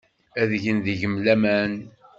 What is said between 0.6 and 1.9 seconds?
gen deg-m laman.